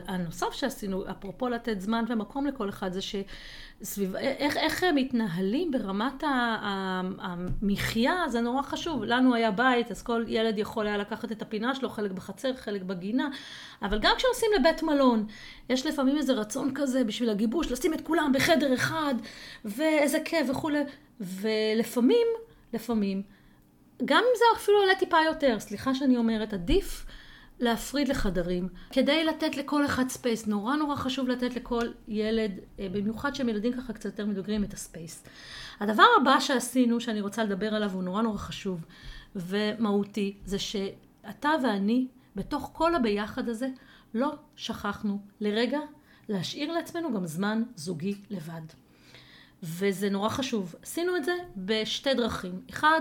[0.09, 3.17] הנוסף שעשינו, אפרופו לתת זמן ומקום לכל אחד, זה ש...
[3.83, 6.25] סביב, איך, איך הם מתנהלים ברמת
[7.19, 9.05] המחיה, זה נורא חשוב.
[9.05, 12.83] לנו היה בית, אז כל ילד יכול היה לקחת את הפינה שלו, חלק בחצר, חלק
[12.83, 13.29] בגינה,
[13.83, 15.27] אבל גם כשנוסעים לבית מלון,
[15.71, 19.15] יש לפעמים איזה רצון כזה בשביל הגיבוש, לשים את כולם בחדר אחד,
[19.65, 20.81] ואיזה כיף וכולי,
[21.21, 22.27] ולפעמים,
[22.73, 23.23] לפעמים,
[24.05, 27.07] גם אם זה אפילו עולה טיפה יותר, סליחה שאני אומרת, עדיף
[27.61, 30.47] להפריד לחדרים, כדי לתת לכל אחד space.
[30.47, 34.75] נורא נורא חשוב לתת לכל ילד, אה, במיוחד שהם ילדים ככה קצת יותר מבוגרים, את
[34.75, 35.25] ה space.
[35.81, 38.85] הדבר הבא שעשינו, שאני רוצה לדבר עליו, הוא נורא נורא חשוב
[39.37, 43.69] ומהותי, זה שאתה ואני, בתוך כל הביחד הזה,
[44.15, 45.81] לא שכחנו לרגע
[46.29, 48.63] להשאיר לעצמנו גם זמן זוגי לבד.
[49.63, 50.75] וזה נורא חשוב.
[50.83, 52.61] עשינו את זה בשתי דרכים.
[52.71, 53.01] אחד,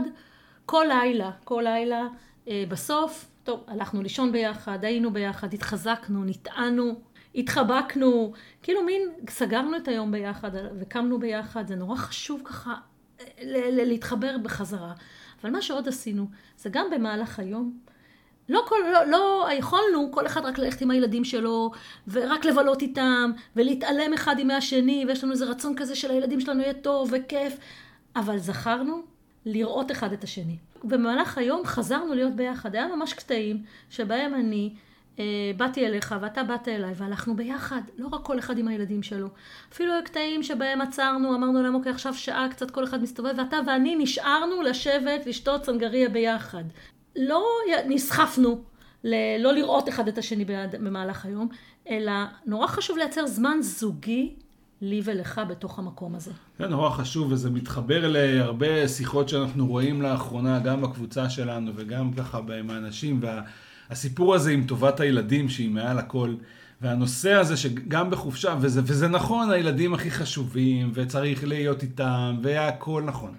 [0.65, 2.07] כל לילה, כל לילה,
[2.47, 6.95] אה, בסוף, טוב, הלכנו לישון ביחד, היינו ביחד, התחזקנו, נטענו,
[7.35, 12.75] התחבקנו, כאילו מין סגרנו את היום ביחד וקמנו ביחד, זה נורא חשוב ככה
[13.19, 13.33] אה,
[13.71, 14.93] להתחבר בחזרה.
[15.41, 16.27] אבל מה שעוד עשינו,
[16.57, 17.77] זה גם במהלך היום,
[18.49, 21.71] לא, כל, לא, לא יכולנו כל אחד רק ללכת עם הילדים שלו,
[22.07, 26.73] ורק לבלות איתם, ולהתעלם אחד עם מהשני, ויש לנו איזה רצון כזה שלילדים שלנו יהיה
[26.73, 27.57] טוב וכיף,
[28.15, 29.14] אבל זכרנו
[29.45, 30.57] לראות אחד את השני.
[30.83, 32.75] במהלך היום חזרנו להיות ביחד.
[32.75, 34.73] היה ממש קטעים שבהם אני
[35.19, 39.27] אה, באתי אליך ואתה באת אליי והלכנו ביחד, לא רק כל אחד עם הילדים שלו.
[39.73, 43.57] אפילו היו קטעים שבהם עצרנו, אמרנו להם, אוקיי, עכשיו שעה קצת כל אחד מסתובב, ואתה
[43.67, 46.63] ואני נשארנו לשבת, לשתות סנגריה ביחד.
[47.15, 47.45] לא
[47.87, 48.61] נסחפנו
[49.03, 50.45] ל- לא לראות אחד את השני
[50.79, 51.47] במהלך היום,
[51.89, 52.11] אלא
[52.45, 54.35] נורא חשוב לייצר זמן זוגי
[54.81, 56.31] לי ולך בתוך המקום הזה.
[56.59, 62.39] זה נורא חשוב, וזה מתחבר להרבה שיחות שאנחנו רואים לאחרונה, גם בקבוצה שלנו וגם ככה
[62.59, 63.21] עם האנשים,
[63.89, 66.35] והסיפור הזה עם טובת הילדים שהיא מעל הכל.
[66.81, 73.33] והנושא הזה שגם בחופשה, וזה, וזה נכון, הילדים הכי חשובים, וצריך להיות איתם, והכל נכון.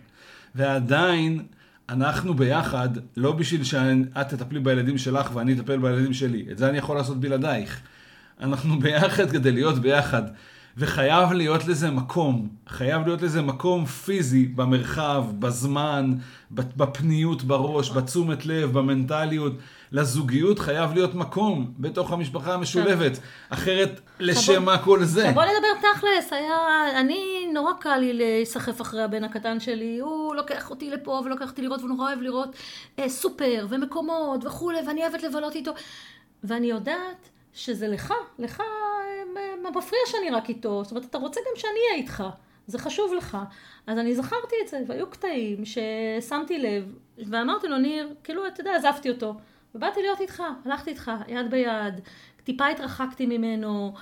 [0.54, 1.42] ועדיין,
[1.88, 6.46] אנחנו ביחד, לא בשביל שאת תטפלי בילדים שלך ואני אטפל בילדים שלי.
[6.52, 7.80] את זה אני יכול לעשות בלעדייך.
[8.40, 10.22] אנחנו ביחד כדי להיות ביחד.
[10.78, 16.14] וחייב להיות לזה מקום, חייב להיות לזה מקום פיזי במרחב, בזמן,
[16.50, 19.52] בפניות בראש, בתשומת לב, במנטליות.
[19.92, 25.30] לזוגיות חייב להיות מקום בתוך המשפחה המשולבת, אחרת לשם מה כל זה?
[25.34, 26.56] בוא נדבר תכלס, היה,
[27.00, 31.62] אני, נורא קל לי להיסחף אחרי הבן הקטן שלי, הוא לוקח אותי לפה ולוקח אותי
[31.62, 32.56] לראות, והוא נורא אוהב לראות
[32.98, 35.72] אה, סופר ומקומות וכולי, ואני אוהבת לבלות איתו,
[36.44, 38.62] ואני יודעת שזה לך, לך
[39.70, 42.24] מפריע שאני רק איתו, זאת אומרת, אתה רוצה גם שאני אהיה איתך,
[42.66, 43.38] זה חשוב לך.
[43.86, 48.76] אז אני זכרתי את זה, והיו קטעים ששמתי לב, ואמרתי לו, ניר, כאילו, אתה יודע,
[48.76, 49.34] עזבתי אותו.
[49.74, 52.00] ובאתי להיות איתך, הלכתי איתך, יד ביד,
[52.44, 53.94] טיפה התרחקתי ממנו.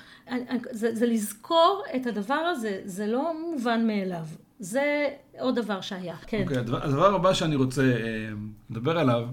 [0.71, 4.25] זה, זה לזכור את הדבר הזה, זה לא מובן מאליו.
[4.59, 6.43] זה עוד דבר שהיה, כן.
[6.43, 8.29] אוקיי, okay, הדבר, הדבר הבא שאני רוצה אה,
[8.71, 9.27] לדבר עליו,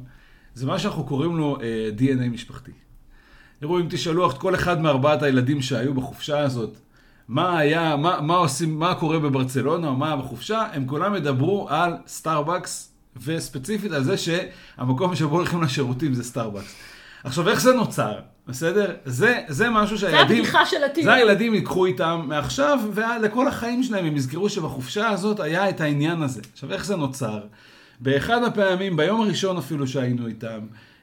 [0.54, 2.72] זה מה שאנחנו קוראים לו אה, DNA משפחתי.
[3.62, 6.78] תראו, אם תשאלו את כל אחד מארבעת הילדים שהיו בחופשה הזאת,
[7.28, 11.94] מה היה, מה, מה עושים, מה קורה בברצלונה, או מה בחופשה, הם כולם ידברו על
[12.08, 12.92] סטארבקס,
[13.24, 16.76] וספציפית על זה שהמקום שבו הולכים לשירותים זה סטארבקס.
[17.24, 18.20] עכשיו, איך זה נוצר?
[18.48, 18.96] בסדר?
[19.06, 20.28] זה, זה משהו שהילדים...
[20.28, 21.06] זה הבדיחה של הטיול.
[21.06, 26.22] זה הילדים ייקחו איתם מעכשיו, ולכל החיים שלהם הם יזכרו שבחופשה הזאת היה את העניין
[26.22, 26.42] הזה.
[26.54, 27.40] עכשיו, איך זה נוצר?
[28.00, 30.60] באחד הפעמים, ביום הראשון אפילו שהיינו איתם,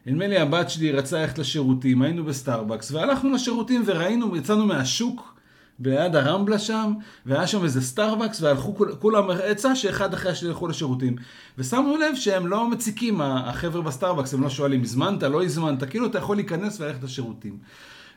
[0.09, 5.35] נדמה לי הבת שלי רצה ללכת לשירותים, היינו בסטארבקס, והלכנו לשירותים וראינו, יצאנו מהשוק
[5.81, 6.93] ליד הרמבלה שם,
[7.27, 11.17] והיה שם איזה סטארבקס, והלכו כולם, עצה שאחד אחרי השני ילכו לשירותים.
[11.59, 16.19] ושמנו לב שהם לא מציקים, החבר'ה בסטארבקס, הם לא שואלים, הזמנת, לא הזמנת, כאילו אתה
[16.19, 17.59] יכול להיכנס וללכת לשירותים.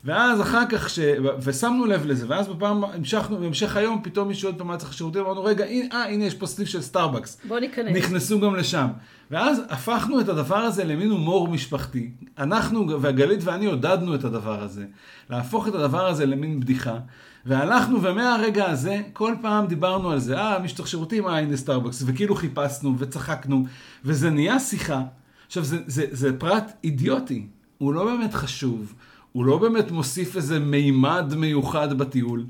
[0.05, 0.99] ואז אחר כך, ש...
[1.43, 5.21] ושמנו לב לזה, ואז בפעם, המשכנו, בהמשך היום, פתאום מישהו עוד פעם היה צריך לשירותים,
[5.21, 7.37] אמרנו, רגע, אה, הנה יש פה סניף של סטארבקס.
[7.47, 7.97] בוא ניכנס.
[7.97, 8.87] נכנסו גם לשם.
[9.31, 12.09] ואז הפכנו את הדבר הזה למין הומור משפחתי.
[12.37, 14.85] אנחנו, גלית ואני עודדנו את הדבר הזה.
[15.29, 16.97] להפוך את הדבר הזה למין בדיחה.
[17.45, 22.03] והלכנו, ומהרגע הזה, כל פעם דיברנו על זה, אה, מי שצריך שירותים, אה, הנה סטארבקס,
[22.05, 23.65] וכאילו חיפשנו וצחקנו,
[24.05, 25.01] וזה נהיה שיחה.
[25.47, 28.93] עכשיו, זה, זה, זה פרט אידיוטי, הוא לא באמת חשוב.
[29.31, 32.45] הוא לא באמת מוסיף איזה מימד מיוחד בטיול,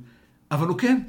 [0.52, 1.02] אבל הוא כן.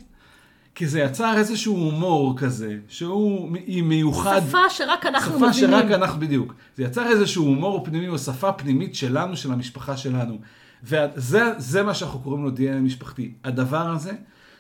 [0.75, 4.41] כי זה יצר איזשהו הומור כזה, שהוא מיוחד.
[4.49, 5.53] שפה שרק אנחנו מבינים.
[5.53, 6.55] שפה שרק אנחנו, בדיוק.
[6.77, 10.39] זה יצר איזשהו הומור פנימי או שפה פנימית שלנו, של המשפחה שלנו.
[10.85, 13.33] וזה מה שאנחנו קוראים לו DNA משפחתי.
[13.45, 14.13] הדבר הזה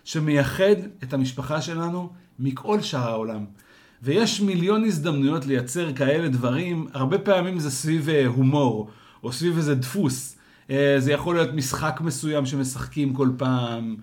[0.05, 3.45] שמייחד את המשפחה שלנו מכל שאר העולם.
[4.03, 8.91] ויש מיליון הזדמנויות לייצר כאלה דברים, הרבה פעמים זה סביב אה, הומור,
[9.23, 10.37] או סביב איזה דפוס.
[10.73, 13.97] אה, זה יכול להיות משחק מסוים שמשחקים כל פעם.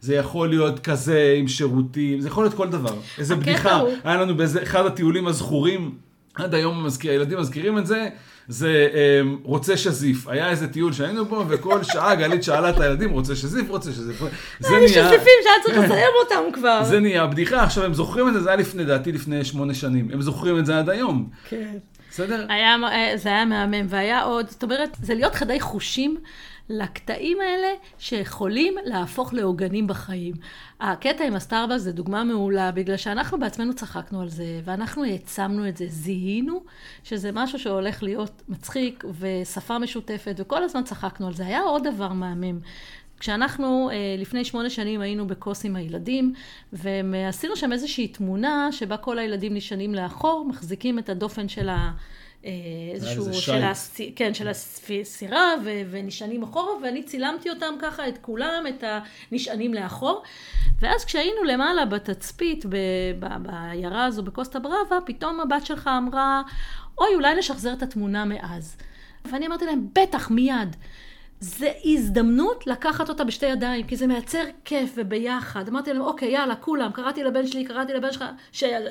[0.00, 2.94] זה יכול להיות כזה עם שירותים, זה יכול להיות כל דבר.
[3.18, 3.76] איזה בדיחה.
[3.76, 3.90] הוא...
[4.04, 5.94] היה לנו באיזה אחד הטיולים הזכורים,
[6.34, 8.08] עד היום המזכיר, הילדים מזכירים את זה,
[8.48, 10.28] זה um, רוצה שזיף.
[10.28, 14.22] היה איזה טיול שהיינו בו, וכל שעה גלית שאלה את הילדים, רוצה שזיף, רוצה שזיף.
[14.60, 14.88] זה נהיה...
[14.88, 16.84] שזיפים שהיה צריך לסיים אותם כבר.
[16.84, 17.62] זה נהיה בדיחה.
[17.62, 20.08] עכשיו, הם זוכרים את זה, זה היה לפני, דעתי לפני שמונה שנים.
[20.12, 21.28] הם זוכרים את זה עד היום.
[21.48, 21.76] כן.
[22.16, 22.46] בסדר?
[22.48, 26.16] היה, אה, זה היה מהמם, והיה עוד, זאת אומרת, זה להיות חדי חושים
[26.68, 30.34] לקטעים האלה שיכולים להפוך לעוגנים בחיים.
[30.80, 35.76] הקטע עם הסטארבקס זה דוגמה מעולה, בגלל שאנחנו בעצמנו צחקנו על זה, ואנחנו העצמנו את
[35.76, 36.62] זה, זיהינו
[37.04, 41.46] שזה משהו שהולך להיות מצחיק ושפה משותפת, וכל הזמן צחקנו על זה.
[41.46, 42.60] היה עוד דבר מהמם.
[43.20, 46.34] כשאנחנו אה, לפני שמונה שנים היינו בקוס עם הילדים,
[46.72, 51.90] ועשינו שם איזושהי תמונה שבה כל הילדים נשענים לאחור, מחזיקים את הדופן של ה...
[52.44, 52.50] אה,
[52.94, 54.00] איזשהו, של, הס...
[54.16, 55.70] כן, של הסירה, ו...
[55.90, 58.84] ונשענים אחורה, ואני צילמתי אותם ככה, את כולם, את
[59.32, 60.22] הנשענים לאחור.
[60.80, 62.76] ואז כשהיינו למעלה בתצפית, ב...
[63.18, 63.26] ב...
[63.42, 66.42] בעיירה הזו, בקוסטה בראבה, פתאום הבת שלך אמרה,
[66.98, 68.76] אוי, אולי נשחזר את התמונה מאז.
[69.24, 70.76] ואני אמרתי להם, בטח, מיד.
[71.40, 75.68] זה הזדמנות לקחת אותה בשתי ידיים, כי זה מייצר כיף וביחד.
[75.68, 78.24] אמרתי להם, אוקיי, יאללה, כולם, קראתי לבן שלי, קראתי לבן שלך,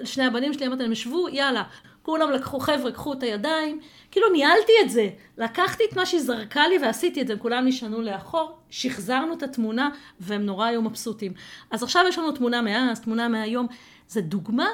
[0.04, 1.64] שני הבנים שלי, אמרתי להם, שבו, יאללה.
[2.02, 3.80] כולם לקחו, חבר'ה, קחו את הידיים.
[4.12, 5.10] כאילו ניהלתי את זה.
[5.38, 7.36] לקחתי את מה שהיא זרקה לי ועשיתי את זה.
[7.38, 11.34] כולם נשענו לאחור, שחזרנו את התמונה, והם נורא היו מבסוטים.
[11.72, 13.68] אז עכשיו יש לנו תמונה מאז, תמונה מהיום.
[14.08, 14.68] זה דוגמה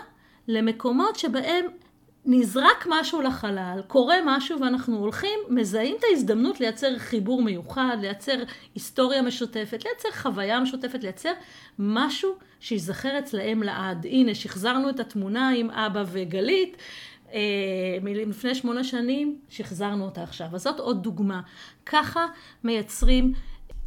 [0.48, 1.66] למקומות שבהם
[2.26, 8.44] נזרק משהו לחלל, קורה משהו ואנחנו הולכים, מזהים את ההזדמנות לייצר חיבור מיוחד, לייצר
[8.76, 11.32] היסטוריה משותפת, לייצר חוויה משותפת, לייצר
[11.80, 12.30] משהו
[12.60, 14.06] שיזכר אצלהם לעד.
[14.06, 16.78] הנה, שחזרנו את התמונה עם אבא וגלית,
[17.34, 17.40] אה,
[18.02, 20.48] מלפני שמונה שנים, שחזרנו אותה עכשיו.
[20.54, 21.42] אז זאת עוד דוגמה.
[21.86, 22.26] ככה
[22.64, 23.34] מייצרים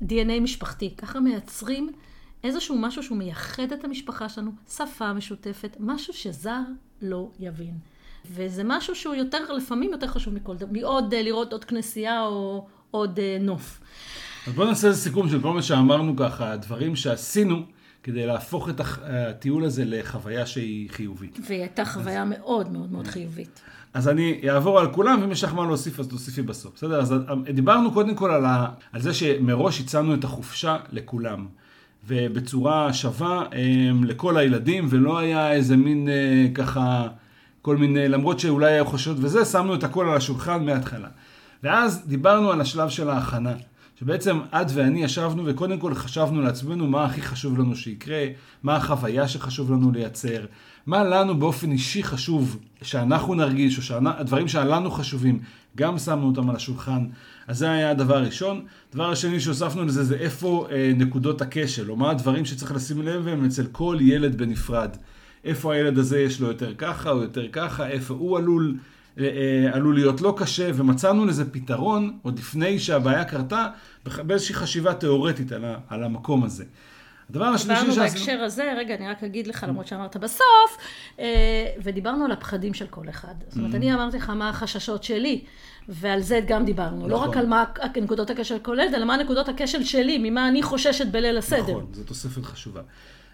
[0.03, 1.93] DNA משפחתי, ככה מייצרים
[2.45, 6.61] איזשהו משהו שהוא מייחד את המשפחה שלנו, שפה משותפת, משהו שזר
[7.03, 7.94] לא יבין.
[8.31, 12.67] וזה משהו שהוא יותר, לפעמים יותר חשוב מכל דבר, מעוד אה, לראות עוד כנסייה או
[12.91, 13.81] עוד אה, נוף.
[14.47, 17.63] אז בואו נעשה איזה סיכום של כל מה שאמרנו ככה, דברים שעשינו
[18.03, 21.39] כדי להפוך את הטיול הזה לחוויה שהיא חיובית.
[21.49, 22.29] והיא הייתה חוויה אז...
[22.29, 23.61] מאוד מאוד מאוד חיובית.
[23.95, 27.01] אז אני אעבור על כולם, ואם יש לך מה להוסיף אז תוסיפי בסוף, בסדר?
[27.01, 27.15] אז
[27.55, 28.67] דיברנו קודם כל על, ה...
[28.93, 31.47] על זה שמראש הצענו את החופשה לכולם.
[32.07, 37.09] ובצורה שווה הם, לכל הילדים, ולא היה איזה מין אה, ככה
[37.65, 41.09] כל מיני, למרות שאולי היה חושבות וזה, שמנו את הכל על השולחן מההתחלה.
[41.63, 43.53] ואז דיברנו על השלב של ההכנה,
[44.01, 48.27] שבעצם את ואני ישבנו וקודם כל חשבנו לעצמנו מה הכי חשוב לנו שיקרה,
[48.63, 50.45] מה החוויה שחשוב לנו לייצר,
[50.87, 55.39] מה לנו באופן אישי חשוב שאנחנו נרגיש, או שהדברים שלנו חשובים,
[55.77, 57.07] גם שמנו אותם על השולחן.
[57.47, 58.65] אז זה היה הדבר הראשון.
[58.91, 63.27] הדבר השני שהוספנו לזה זה איפה אה, נקודות הכשל, או מה הדברים שצריך לשים לב
[63.27, 64.97] אליהם אצל כל ילד בנפרד.
[65.45, 68.77] איפה הילד הזה יש לו יותר ככה או יותר ככה, איפה הוא עלול,
[69.19, 73.69] אה, אה, עלול להיות לא קשה, ומצאנו לזה פתרון עוד לפני שהבעיה קרתה,
[74.05, 76.65] באיזושהי חשיבה תיאורטית על, ה, על המקום הזה.
[77.31, 77.95] הדבר השלישי שעשינו...
[77.95, 80.77] דיברנו בהקשר הזה, רגע, אני רק אגיד לך, למרות שאמרת בסוף,
[81.19, 81.25] אה,
[81.83, 83.35] ודיברנו על הפחדים של כל אחד.
[83.49, 83.77] זאת אומרת, mm-hmm.
[83.77, 85.45] אני אמרתי לך מה החששות שלי,
[85.89, 87.09] ועל זה גם דיברנו.
[87.09, 87.39] לא רק נכון.
[87.39, 87.65] על מה
[87.97, 91.63] נקודות הכשל כוללת, אלא מה נקודות הכשל שלי, ממה אני חוששת בליל הסדר.
[91.63, 92.81] נכון, זו תוספת חשובה.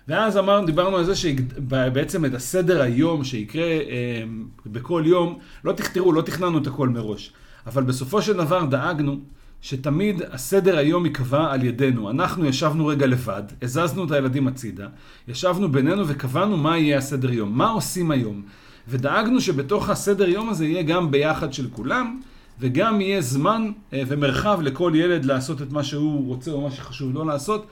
[0.09, 4.23] ואז אמרנו, דיברנו על זה שבעצם את הסדר היום שיקרה אה,
[4.67, 7.33] בכל יום, לא תכתרו, לא תכננו את הכל מראש.
[7.67, 9.19] אבל בסופו של דבר דאגנו
[9.63, 12.11] שתמיד הסדר היום ייקבע על ידינו.
[12.11, 14.87] אנחנו ישבנו רגע לבד, הזזנו את הילדים הצידה,
[15.29, 18.43] ישבנו בינינו וקבענו מה יהיה הסדר יום, מה עושים היום.
[18.89, 22.21] ודאגנו שבתוך הסדר יום הזה יהיה גם ביחד של כולם,
[22.61, 27.15] וגם יהיה זמן אה, ומרחב לכל ילד לעשות את מה שהוא רוצה או מה שחשוב
[27.15, 27.67] לו לעשות.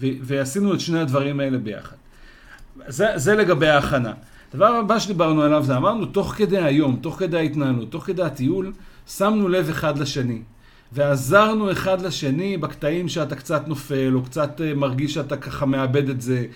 [0.00, 1.96] ועשינו את שני הדברים האלה ביחד.
[2.88, 4.12] זה, זה לגבי ההכנה.
[4.54, 8.72] הדבר הבא שדיברנו עליו זה אמרנו, תוך כדי היום, תוך כדי ההתנהלות, תוך כדי הטיול,
[9.06, 10.42] שמנו לב אחד לשני.
[10.92, 16.20] ועזרנו אחד לשני בקטעים שאתה קצת נופל, או קצת אה, מרגיש שאתה ככה מאבד את
[16.20, 16.46] זה.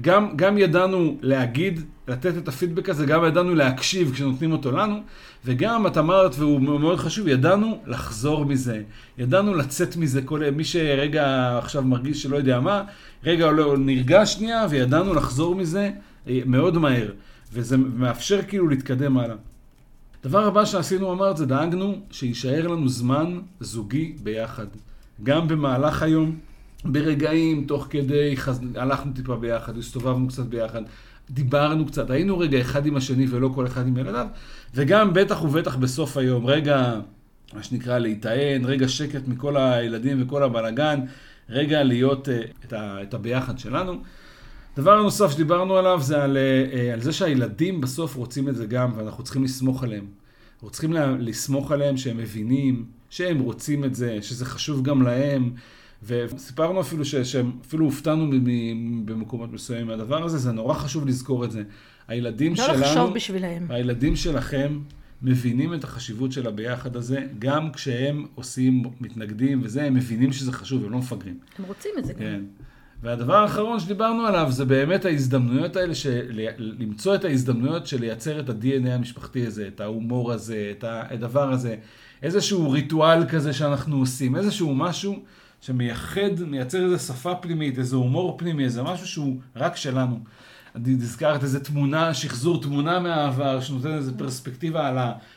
[0.00, 5.00] גם, גם ידענו להגיד, לתת את הפידבק הזה, גם ידענו להקשיב כשנותנים אותו לנו,
[5.44, 8.82] וגם, את אמרת, והוא מאוד חשוב, ידענו לחזור מזה.
[9.18, 12.82] ידענו לצאת מזה, כל, מי שרגע עכשיו מרגיש שלא יודע מה,
[13.24, 15.90] רגע לא, נרגע שנייה, וידענו לחזור מזה
[16.28, 17.10] אה, מאוד מהר.
[17.52, 19.36] וזה מאפשר כאילו להתקדם הלאה.
[20.24, 24.66] דבר הבא שעשינו, אמרת, זה דאגנו שיישאר לנו זמן זוגי ביחד.
[25.22, 26.38] גם במהלך היום,
[26.84, 28.60] ברגעים, תוך כדי, חז...
[28.74, 30.82] הלכנו טיפה ביחד, הסתובבנו קצת ביחד,
[31.30, 34.26] דיברנו קצת, היינו רגע אחד עם השני ולא כל אחד עם ילדיו,
[34.74, 37.00] וגם בטח ובטח בסוף היום, רגע,
[37.54, 41.00] מה שנקרא, להיטען, רגע שקט מכל הילדים וכל הבלגן,
[41.50, 43.02] רגע להיות uh, את, ה...
[43.02, 43.92] את הביחד שלנו.
[44.76, 48.92] דבר נוסף שדיברנו עליו זה על, uh, על זה שהילדים בסוף רוצים את זה גם,
[48.96, 50.06] ואנחנו צריכים לסמוך עליהם.
[50.54, 55.52] אנחנו צריכים לסמוך עליהם שהם מבינים, שהם רוצים את זה, שזה חשוב גם להם.
[56.02, 58.30] וסיפרנו אפילו שהם אפילו הופתענו
[59.04, 61.62] במקומות מסוימים מהדבר הזה, זה נורא חשוב לזכור את זה.
[62.08, 62.78] הילדים לא שלנו...
[62.78, 63.66] לא לחשוב בשבילהם.
[63.70, 64.78] הילדים שלכם
[65.22, 70.84] מבינים את החשיבות של הביחד הזה, גם כשהם עושים, מתנגדים וזה, הם מבינים שזה חשוב,
[70.84, 71.38] הם לא מפגרים.
[71.58, 72.18] הם רוצים את זה גם.
[72.18, 72.40] כן.
[73.02, 76.40] והדבר האחרון שדיברנו עליו זה באמת ההזדמנויות האלה, של...
[76.58, 81.76] למצוא את ההזדמנויות של לייצר את ה-DNA המשפחתי הזה, את ההומור הזה, את הדבר הזה,
[82.22, 85.22] איזשהו ריטואל כזה שאנחנו עושים, איזשהו משהו
[85.66, 90.18] שמייחד, מייצר איזו שפה פנימית, איזה הומור פנימי, איזה משהו שהוא רק שלנו.
[90.74, 94.96] נזכרת איזה תמונה, שחזור תמונה מהעבר, שנותן איזה פרספקטיבה על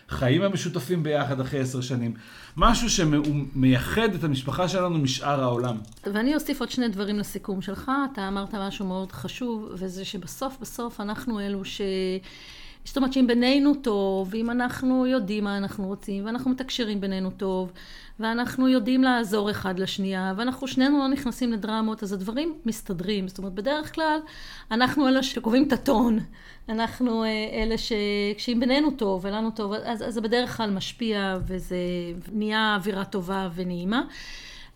[0.09, 2.13] החיים המשותפים ביחד אחרי עשר שנים.
[2.57, 5.77] משהו שמייחד את המשפחה שלנו משאר העולם.
[6.13, 7.91] ואני אוסיף עוד שני דברים לסיכום שלך.
[8.13, 11.81] אתה אמרת משהו מאוד חשוב, וזה שבסוף בסוף אנחנו אלו ש...
[12.89, 17.71] זאת אומרת שאם בינינו טוב, ואם אנחנו יודעים מה אנחנו רוצים, ואנחנו מתקשרים בינינו טוב,
[18.19, 23.27] ואנחנו יודעים לעזור אחד לשנייה, ואנחנו שנינו לא נכנסים לדרמות, אז הדברים מסתדרים.
[23.27, 24.19] זאת אומרת, בדרך כלל
[24.71, 26.19] אנחנו אלה שקובעים את הטון.
[26.69, 27.29] אנחנו אה,
[27.63, 27.91] אלה ש...
[28.37, 31.77] כשאם בינינו טוב ולנו טוב, אז זה בדרך כלל משפיע, וזה
[32.31, 34.01] נהיה אווירה טובה ונעימה.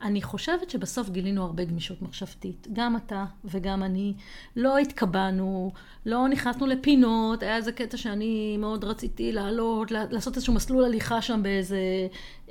[0.04, 2.68] אני חושבת שבסוף גילינו הרבה גמישות מחשבתית.
[2.74, 4.14] גם אתה וגם אני.
[4.56, 5.72] לא התקבענו,
[6.06, 11.44] לא נכנסנו לפינות, היה איזה קטע שאני מאוד רציתי לעלות, לעשות איזשהו מסלול הליכה שם
[11.44, 11.78] באיזה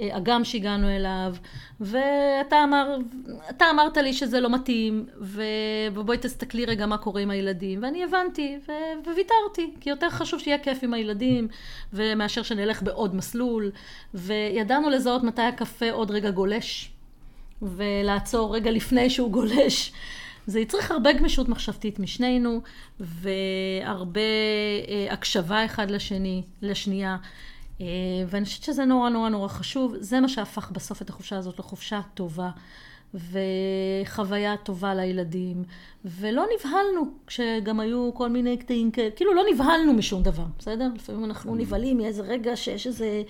[0.01, 1.35] אה, אגם שהגענו אליו,
[1.81, 2.97] ואתה אמר,
[3.71, 5.07] אמרת לי שזה לא מתאים,
[5.93, 10.59] ובואי תסתכלי רגע מה קורה עם הילדים, ואני הבנתי, ו- וויתרתי, כי יותר חשוב שיהיה
[10.59, 11.49] כיף עם הילדים,
[11.93, 13.71] ומאשר שנלך בעוד מסלול,
[14.15, 16.92] וידענו לזהות מתי הקפה עוד רגע גולש.
[17.63, 19.93] ולעצור רגע לפני שהוא גולש.
[20.47, 22.61] זה יצריך הרבה גמישות מחשבתית משנינו,
[23.01, 24.21] והרבה
[24.89, 27.17] אה, הקשבה אחד לשני, לשנייה.
[27.81, 27.87] אה,
[28.27, 29.95] ואני חושבת שזה נורא נורא נורא חשוב.
[29.99, 32.51] זה מה שהפך בסוף את החופשה הזאת לחופשה טובה,
[33.15, 35.65] וחוויה טובה לילדים.
[36.05, 40.89] ולא נבהלנו, כשגם היו כל מיני קטעים כאלה, כאילו לא נבהלנו משום דבר, בסדר?
[40.95, 43.23] לפעמים אנחנו נבהלים מאיזה רגע שיש איזה...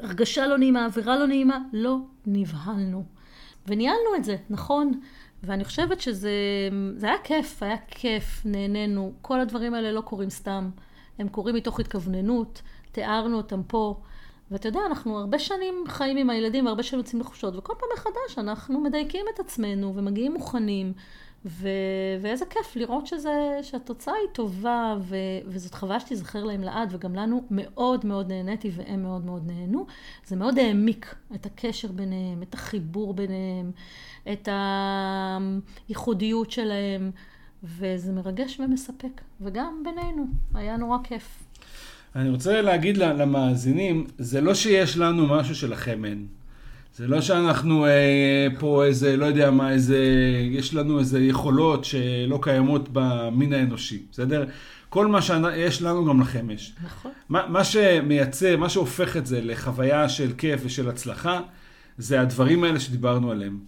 [0.00, 3.04] הרגשה לא נעימה, אווירה לא נעימה, לא נבהלנו.
[3.68, 5.00] וניהלנו את זה, נכון.
[5.42, 6.30] ואני חושבת שזה
[6.96, 9.12] זה היה כיף, היה כיף, נהנינו.
[9.22, 10.70] כל הדברים האלה לא קורים סתם.
[11.18, 14.00] הם קורים מתוך התכווננות, תיארנו אותם פה.
[14.50, 18.38] ואתה יודע, אנחנו הרבה שנים חיים עם הילדים והרבה שנים יוצאים לחופשות, וכל פעם מחדש
[18.38, 20.92] אנחנו מדייקים את עצמנו ומגיעים מוכנים.
[21.46, 21.68] ו...
[22.20, 25.16] ואיזה כיף לראות שזה, שהתוצאה היא טובה, ו...
[25.46, 29.86] וזאת חוויה שתיזכר להם לעד, וגם לנו מאוד מאוד נהניתי והם מאוד מאוד נהנו.
[30.26, 33.70] זה מאוד העמיק את הקשר ביניהם, את החיבור ביניהם,
[34.32, 34.48] את
[35.88, 37.10] הייחודיות שלהם,
[37.62, 39.20] וזה מרגש ומספק.
[39.40, 41.44] וגם בינינו, היה נורא כיף.
[42.16, 46.26] אני רוצה להגיד למאזינים, זה לא שיש לנו משהו שלכם אין.
[46.96, 49.98] זה לא שאנחנו אה, פה איזה, לא יודע מה, איזה,
[50.50, 54.44] יש לנו איזה יכולות שלא קיימות במין האנושי, בסדר?
[54.88, 56.74] כל מה שיש לנו גם לכם יש.
[56.84, 57.12] נכון.
[57.28, 61.40] מה, מה שמייצר, מה שהופך את זה לחוויה של כיף ושל הצלחה,
[61.98, 63.58] זה הדברים האלה שדיברנו עליהם.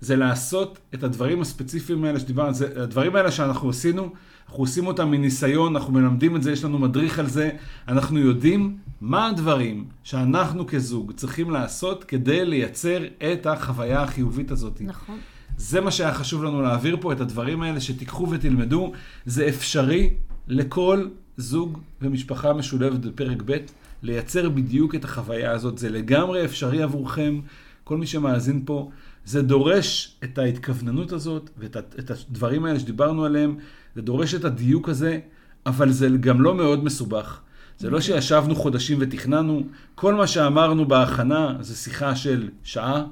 [0.00, 4.12] זה לעשות את הדברים הספציפיים האלה שדיברנו, הדברים האלה שאנחנו עשינו,
[4.48, 7.50] אנחנו עושים אותם מניסיון, אנחנו מלמדים את זה, יש לנו מדריך על זה,
[7.88, 14.80] אנחנו יודעים מה הדברים שאנחנו כזוג צריכים לעשות כדי לייצר את החוויה החיובית הזאת.
[14.80, 15.18] נכון.
[15.56, 18.92] זה מה שהיה חשוב לנו להעביר פה, את הדברים האלה שתיקחו ותלמדו.
[19.26, 20.10] זה אפשרי
[20.48, 23.56] לכל זוג ומשפחה משולבת בפרק ב'
[24.02, 25.78] לייצר בדיוק את החוויה הזאת.
[25.78, 27.40] זה לגמרי אפשרי עבורכם,
[27.84, 28.90] כל מי שמאזין פה.
[29.28, 33.56] זה דורש את ההתכווננות הזאת ואת הדברים האלה שדיברנו עליהם,
[33.94, 35.18] זה דורש את הדיוק הזה,
[35.66, 37.40] אבל זה גם לא מאוד מסובך.
[37.78, 39.62] זה לא שישבנו חודשים ותכננו,
[39.94, 43.04] כל מה שאמרנו בהכנה זה שיחה של שעה,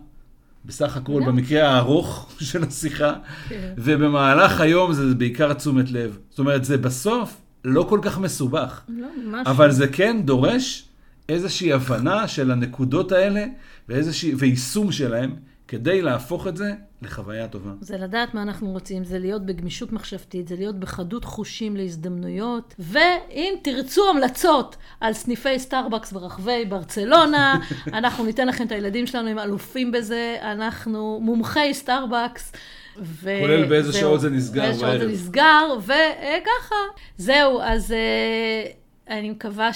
[0.64, 1.22] בסך הכל.
[1.26, 3.12] במקרה הארוך של השיחה.
[3.48, 3.72] כן.
[3.76, 6.18] ובמהלך היום זה בעיקר תשומת לב.
[6.30, 8.80] זאת אומרת, זה בסוף לא כל כך מסובך.
[8.88, 9.06] לא.
[9.46, 10.88] אבל זה כן דורש
[11.28, 13.46] איזושהי הבנה של הנקודות האלה
[13.88, 15.36] ואיזושהי, ויישום שלהם,
[15.68, 17.70] כדי להפוך את זה לחוויה טובה.
[17.80, 23.54] זה לדעת מה אנחנו רוצים, זה להיות בגמישות מחשבתית, זה להיות בחדות חושים להזדמנויות, ואם
[23.62, 27.58] תרצו המלצות על סניפי סטארבקס ברחבי ברצלונה,
[27.98, 32.52] אנחנו ניתן לכם את הילדים שלנו, הם אלופים בזה, אנחנו מומחי סטארבקס.
[32.98, 33.30] ו...
[33.40, 34.80] כולל באיזה זהו, שעות זה נסגר בערב.
[34.80, 36.74] באיזה שעות זה נסגר, וככה.
[37.18, 38.70] זהו, אז אה,
[39.08, 39.70] אני מקווה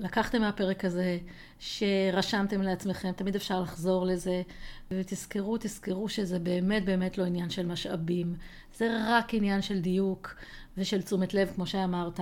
[0.00, 1.18] שלקחתם מהפרק הזה.
[1.66, 4.42] שרשמתם לעצמכם, תמיד אפשר לחזור לזה,
[4.90, 8.34] ותזכרו, תזכרו שזה באמת באמת לא עניין של משאבים,
[8.76, 10.34] זה רק עניין של דיוק
[10.78, 12.20] ושל תשומת לב, כמו שאמרת,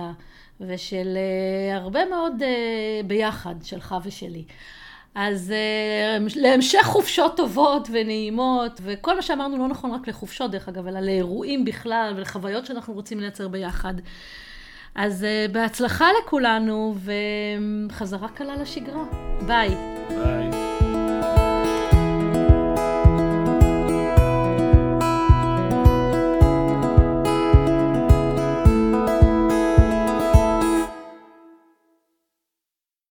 [0.61, 4.43] ושל uh, הרבה מאוד uh, ביחד, שלך ושלי.
[5.15, 5.53] אז
[6.27, 10.99] uh, להמשך חופשות טובות ונעימות, וכל מה שאמרנו לא נכון רק לחופשות, דרך אגב, אלא
[10.99, 13.93] לאירועים בכלל ולחוויות שאנחנו רוצים לייצר ביחד.
[14.95, 16.95] אז uh, בהצלחה לכולנו,
[17.89, 19.03] וחזרה קלה לשגרה.
[19.47, 19.69] ביי.